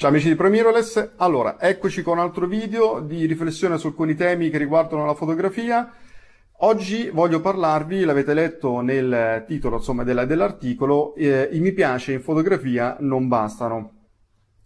[0.00, 4.48] Ciao amici di ProMirrorless, allora eccoci con un altro video di riflessione su alcuni temi
[4.48, 5.92] che riguardano la fotografia.
[6.60, 12.22] Oggi voglio parlarvi, l'avete letto nel titolo insomma, della, dell'articolo, eh, i mi piace in
[12.22, 14.06] fotografia non bastano.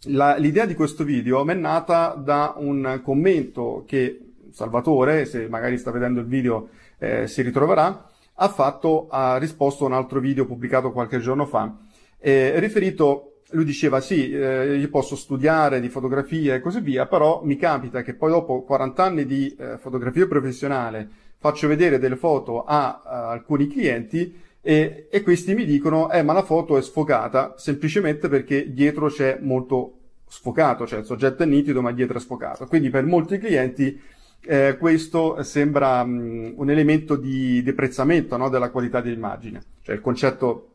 [0.03, 5.77] La, l'idea di questo video mi è nata da un commento che Salvatore, se magari
[5.77, 10.45] sta vedendo il video eh, si ritroverà, ha fatto, ha risposto a un altro video
[10.45, 11.75] pubblicato qualche giorno fa,
[12.19, 17.43] eh, riferito lui diceva sì, eh, io posso studiare di fotografia e così via, però
[17.43, 22.63] mi capita che poi dopo 40 anni di eh, fotografia professionale faccio vedere delle foto
[22.63, 27.53] a, a alcuni clienti e, e, questi mi dicono eh ma la foto è sfocata
[27.55, 32.65] semplicemente perché dietro c'è molto sfocato, cioè il soggetto è nitido ma dietro è sfocato.
[32.65, 34.01] Quindi per molti clienti
[34.41, 39.61] eh, questo sembra mh, un elemento di deprezzamento no, della qualità dell'immagine.
[39.83, 40.69] Cioè il concetto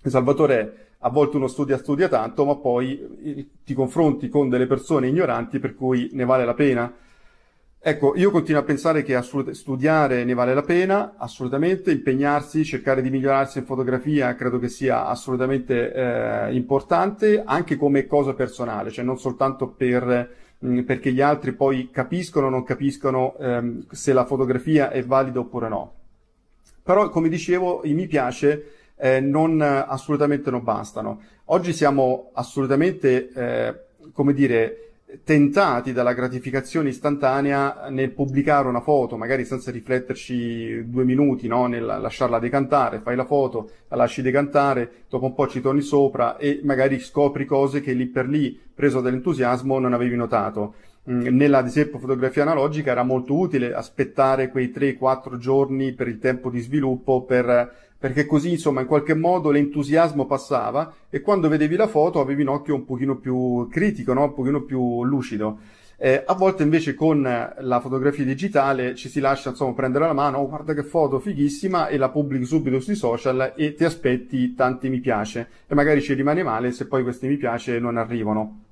[0.00, 4.66] di Salvatore a volte uno studia studia tanto, ma poi eh, ti confronti con delle
[4.66, 6.92] persone ignoranti per cui ne vale la pena.
[7.84, 13.02] Ecco, io continuo a pensare che assolut- studiare ne vale la pena, assolutamente, impegnarsi, cercare
[13.02, 19.04] di migliorarsi in fotografia credo che sia assolutamente eh, importante, anche come cosa personale, cioè
[19.04, 24.12] non soltanto per, mh, mm, perché gli altri poi capiscono o non capiscono ehm, se
[24.12, 25.94] la fotografia è valida oppure no.
[26.84, 31.20] Però, come dicevo, mi piace eh, non, assolutamente non bastano.
[31.46, 33.74] Oggi siamo assolutamente, eh,
[34.12, 34.82] come dire,
[35.24, 41.66] tentati dalla gratificazione istantanea nel pubblicare una foto, magari senza rifletterci due minuti, no?
[41.66, 46.36] nel lasciarla decantare, fai la foto, la lasci decantare, dopo un po' ci torni sopra
[46.38, 50.74] e magari scopri cose che lì per lì, preso dall'entusiasmo, non avevi notato.
[51.10, 56.18] Mm, nella, ad esempio, fotografia analogica era molto utile aspettare quei 3-4 giorni per il
[56.18, 61.76] tempo di sviluppo per perché così insomma in qualche modo l'entusiasmo passava e quando vedevi
[61.76, 64.24] la foto avevi un occhio un pochino più critico, no?
[64.24, 65.58] un pochino più lucido.
[65.96, 70.38] Eh, a volte invece con la fotografia digitale ci si lascia insomma prendere la mano,
[70.38, 74.88] oh guarda che foto fighissima e la pubblichi subito sui social e ti aspetti tanti
[74.88, 78.71] mi piace e magari ci rimane male se poi questi mi piace non arrivano.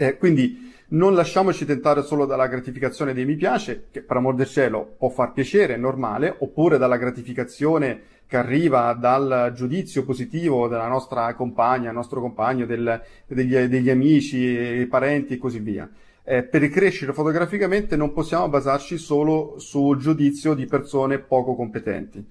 [0.00, 4.46] Eh, quindi non lasciamoci tentare solo dalla gratificazione dei mi piace, che per amor del
[4.46, 10.88] cielo può far piacere, è normale, oppure dalla gratificazione che arriva dal giudizio positivo della
[10.88, 15.86] nostra compagna, nostro compagno, del, degli, degli, amici, parenti e così via.
[16.24, 22.24] Eh, per crescere fotograficamente non possiamo basarci solo sul giudizio di persone poco competenti.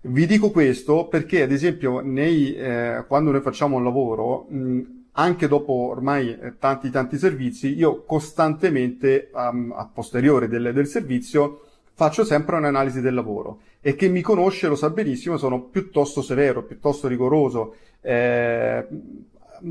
[0.00, 5.48] Vi dico questo perché, ad esempio, nei, eh, quando noi facciamo un lavoro, mh, anche
[5.48, 11.62] dopo ormai eh, tanti tanti servizi, io costantemente, um, a posteriore del, del servizio,
[11.94, 16.64] faccio sempre un'analisi del lavoro e chi mi conosce lo sa benissimo, sono piuttosto severo,
[16.64, 18.86] piuttosto rigoroso, eh,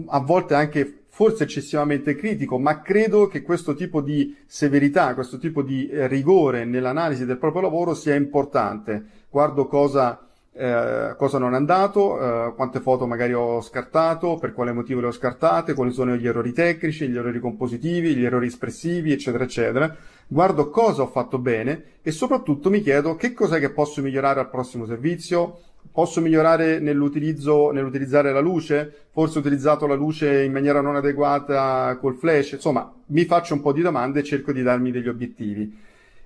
[0.08, 5.62] a volte anche forse eccessivamente critico, ma credo che questo tipo di severità, questo tipo
[5.62, 9.04] di eh, rigore nell'analisi del proprio lavoro sia importante.
[9.30, 10.25] Guardo cosa
[10.58, 15.08] eh, cosa non è andato, eh, quante foto magari ho scartato, per quale motivo le
[15.08, 19.96] ho scartate, quali sono gli errori tecnici, gli errori compositivi, gli errori espressivi, eccetera, eccetera.
[20.28, 24.50] Guardo cosa ho fatto bene e soprattutto mi chiedo che cos'è che posso migliorare al
[24.50, 25.60] prossimo servizio,
[25.92, 29.08] Posso migliorare nell'utilizzo, nell'utilizzare la luce?
[29.12, 32.54] Forse ho utilizzato la luce in maniera non adeguata col flash?
[32.54, 35.74] Insomma, mi faccio un po' di domande e cerco di darmi degli obiettivi.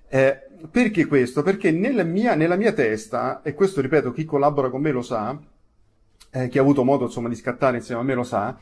[0.09, 1.43] Eh, perché questo?
[1.43, 5.39] Perché nella mia, nella mia, testa, e questo ripeto, chi collabora con me lo sa,
[6.31, 8.57] eh, chi ha avuto modo insomma di scattare insieme a me lo sa,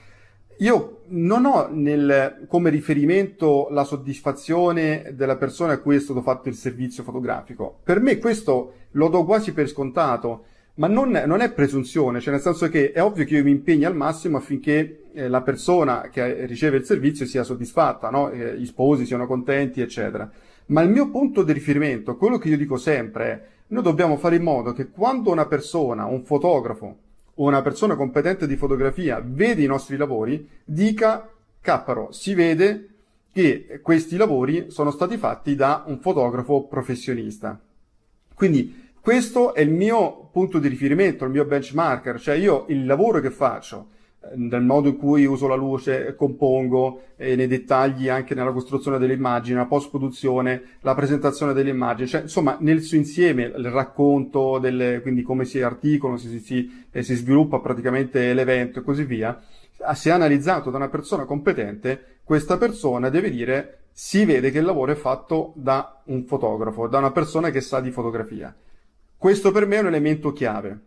[0.59, 6.49] io non ho nel, come riferimento la soddisfazione della persona a cui è stato fatto
[6.49, 7.79] il servizio fotografico.
[7.83, 10.45] Per me questo lo do quasi per scontato,
[10.75, 13.87] ma non, non è presunzione, cioè nel senso che è ovvio che io mi impegno
[13.87, 18.29] al massimo affinché eh, la persona che riceve il servizio sia soddisfatta, no?
[18.29, 20.29] eh, gli sposi siano contenti, eccetera.
[20.67, 24.35] Ma il mio punto di riferimento, quello che io dico sempre è, noi dobbiamo fare
[24.35, 26.97] in modo che quando una persona, un fotografo
[27.33, 31.29] o una persona competente di fotografia vede i nostri lavori, dica,
[31.61, 32.89] capparo, si vede
[33.31, 37.59] che questi lavori sono stati fatti da un fotografo professionista.
[38.33, 43.19] Quindi questo è il mio punto di riferimento, il mio benchmarker, cioè io il lavoro
[43.19, 43.87] che faccio,
[44.35, 49.13] nel modo in cui uso la luce, compongo, e nei dettagli anche nella costruzione delle
[49.13, 55.01] immagini, la post-produzione, la presentazione delle immagini, cioè insomma nel suo insieme il racconto, delle,
[55.01, 59.39] quindi come si articolano, si, si, eh, si sviluppa praticamente l'evento e così via,
[59.93, 64.91] se analizzato da una persona competente, questa persona deve dire si vede che il lavoro
[64.91, 68.55] è fatto da un fotografo, da una persona che sa di fotografia.
[69.17, 70.79] Questo per me è un elemento chiave,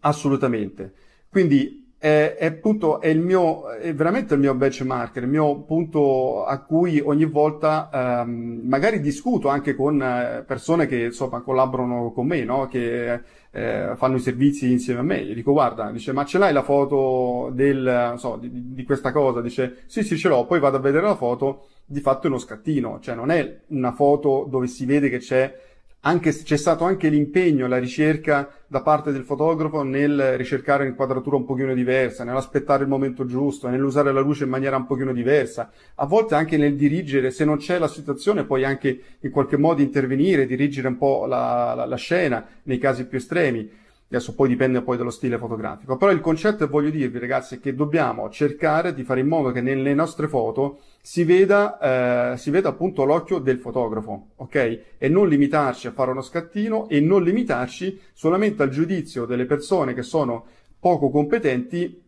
[0.00, 0.92] assolutamente.
[1.28, 6.44] Quindi è, è, appunto, è, il mio, è veramente il mio benchmark, il mio punto
[6.44, 7.90] a cui ogni volta
[8.24, 12.66] ehm, magari discuto anche con eh, persone che insomma collaborano con me, no?
[12.66, 13.20] che
[13.52, 15.24] eh, fanno i servizi insieme a me.
[15.24, 19.40] Gli dico guarda, dice ma ce l'hai la foto del, so, di, di, questa cosa?
[19.40, 22.38] Dice sì sì ce l'ho, poi vado a vedere la foto, di fatto è uno
[22.38, 25.56] scattino, cioè non è una foto dove si vede che c'è
[26.04, 31.44] anche, c'è stato anche l'impegno, la ricerca da parte del fotografo nel ricercare un'inquadratura un
[31.44, 36.06] pochino diversa, nell'aspettare il momento giusto, nell'usare la luce in maniera un pochino diversa, a
[36.06, 40.46] volte anche nel dirigere, se non c'è la situazione, poi anche in qualche modo intervenire,
[40.46, 43.80] dirigere un po' la, la, la scena nei casi più estremi.
[44.14, 45.96] Adesso poi dipende poi dallo stile fotografico.
[45.96, 49.62] Però il concetto, voglio dirvi ragazzi, è che dobbiamo cercare di fare in modo che
[49.62, 54.80] nelle nostre foto si veda, eh, si veda appunto l'occhio del fotografo, ok?
[54.98, 59.94] E non limitarci a fare uno scattino e non limitarci solamente al giudizio delle persone
[59.94, 60.44] che sono
[60.78, 62.00] poco competenti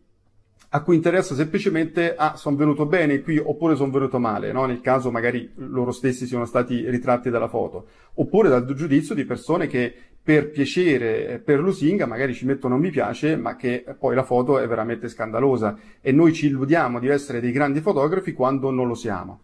[0.69, 4.65] a cui interessa semplicemente, ah, sono venuto bene qui oppure sono venuto male, no?
[4.65, 9.67] nel caso magari loro stessi siano stati ritratti dalla foto, oppure dal giudizio di persone
[9.67, 14.23] che per piacere, per lusinga, magari ci mettono un mi piace, ma che poi la
[14.23, 18.87] foto è veramente scandalosa e noi ci illudiamo di essere dei grandi fotografi quando non
[18.87, 19.41] lo siamo.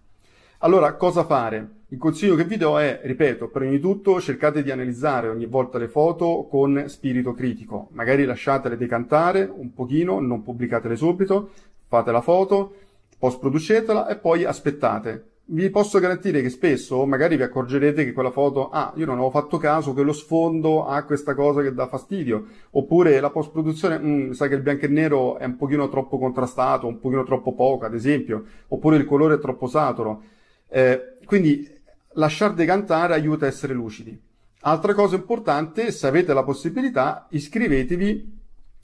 [0.64, 1.82] Allora, cosa fare?
[1.90, 5.78] Il consiglio che vi do è, ripeto, prima di tutto cercate di analizzare ogni volta
[5.78, 7.90] le foto con spirito critico.
[7.92, 11.52] Magari lasciatele decantare un pochino, non pubblicatele subito,
[11.88, 12.74] fate la foto,
[13.20, 18.32] post producetela e poi aspettate vi posso garantire che spesso magari vi accorgerete che quella
[18.32, 21.88] foto, ah, io non avevo fatto caso che lo sfondo ha questa cosa che dà
[21.88, 25.90] fastidio, oppure la post produzione, mm, sai che il bianco e nero è un pochino
[25.90, 30.24] troppo contrastato, un pochino troppo poco, ad esempio, oppure il colore è troppo saturo.
[30.70, 31.68] Eh, quindi
[32.14, 34.18] lasciar decantare aiuta a essere lucidi.
[34.62, 38.40] Altra cosa importante, se avete la possibilità, iscrivetevi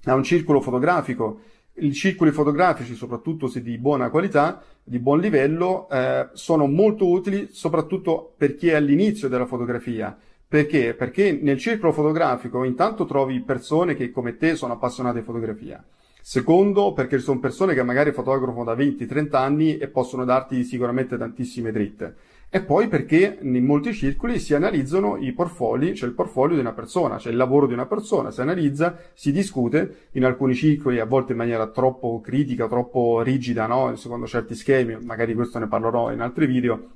[0.06, 1.42] a un circolo fotografico
[1.80, 7.50] i circoli fotografici, soprattutto se di buona qualità, di buon livello, eh, sono molto utili
[7.52, 10.18] soprattutto per chi è all'inizio della fotografia.
[10.48, 10.94] Perché?
[10.94, 15.84] Perché nel circolo fotografico intanto trovi persone che come te sono appassionate di fotografia.
[16.30, 21.72] Secondo, perché sono persone che magari fotografano da 20-30 anni e possono darti sicuramente tantissime
[21.72, 22.16] dritte.
[22.50, 26.74] E poi perché in molti circoli si analizzano i portfolio, cioè il portfolio di una
[26.74, 31.06] persona, cioè il lavoro di una persona, si analizza, si discute, in alcuni circoli a
[31.06, 33.96] volte in maniera troppo critica, troppo rigida, no?
[33.96, 36.90] secondo certi schemi, magari questo ne parlerò in altri video,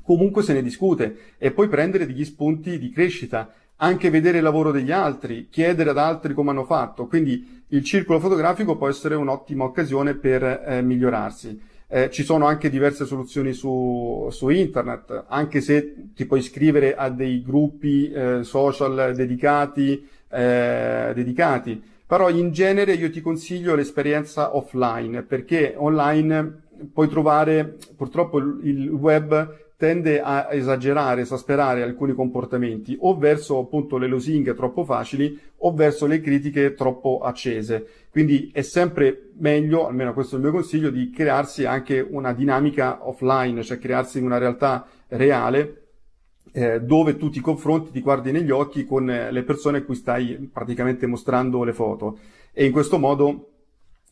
[0.00, 3.52] comunque se ne discute e poi prendere degli spunti di crescita,
[3.82, 8.20] anche vedere il lavoro degli altri, chiedere ad altri come hanno fatto, quindi il circolo
[8.20, 11.70] fotografico può essere un'ottima occasione per eh, migliorarsi.
[11.88, 17.10] Eh, ci sono anche diverse soluzioni su, su, internet, anche se ti puoi iscrivere a
[17.10, 21.82] dei gruppi eh, social dedicati, eh, dedicati.
[22.06, 26.62] Però in genere io ti consiglio l'esperienza offline, perché online
[26.92, 34.06] puoi trovare, purtroppo il web tende a esagerare, esasperare alcuni comportamenti, o verso appunto le
[34.06, 37.84] lusinghe troppo facili, o verso le critiche troppo accese.
[38.08, 43.08] Quindi è sempre meglio, almeno questo è il mio consiglio, di crearsi anche una dinamica
[43.08, 45.86] offline, cioè crearsi una realtà reale
[46.52, 50.48] eh, dove tu ti confronti, ti guardi negli occhi con le persone a cui stai
[50.52, 52.18] praticamente mostrando le foto.
[52.52, 53.51] E in questo modo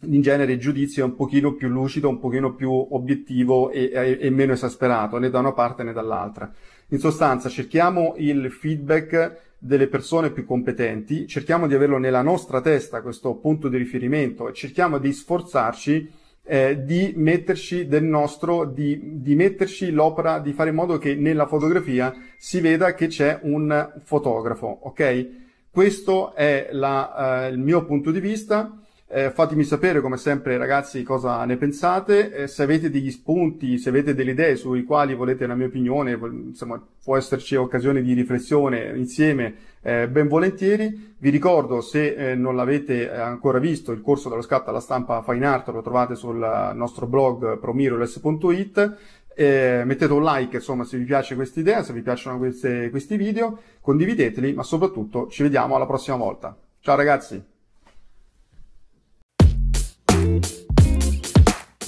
[0.02, 4.18] in genere il giudizio è un pochino più lucido, un pochino più obiettivo e, e,
[4.20, 6.50] e, meno esasperato, né da una parte né dall'altra.
[6.88, 13.02] In sostanza cerchiamo il feedback delle persone più competenti, cerchiamo di averlo nella nostra testa
[13.02, 19.34] questo punto di riferimento e cerchiamo di sforzarci eh, di metterci del nostro, di, di
[19.34, 24.66] metterci l'opera, di fare in modo che nella fotografia si veda che c'è un fotografo,
[24.82, 25.28] ok?
[25.70, 28.76] Questo è la, eh, il mio punto di vista.
[29.12, 33.88] Eh, fatemi sapere come sempre ragazzi cosa ne pensate, eh, se avete degli spunti, se
[33.88, 38.96] avete delle idee sui quali volete la mia opinione, insomma può esserci occasione di riflessione
[38.96, 41.16] insieme, eh, ben volentieri.
[41.18, 45.44] Vi ricordo se eh, non l'avete ancora visto il corso dello scatto alla stampa Fine
[45.44, 48.96] Art lo trovate sul nostro blog promiroless.it.
[49.34, 53.16] Eh, mettete un like insomma se vi piace questa idea, se vi piacciono queste, questi
[53.16, 56.56] video, condivideteli, ma soprattutto ci vediamo alla prossima volta.
[56.78, 57.49] Ciao ragazzi!